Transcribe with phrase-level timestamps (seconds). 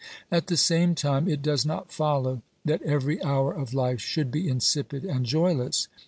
[0.31, 4.47] At the same time, it does not follow that every hour of life should be
[4.49, 5.87] insipid and joyless.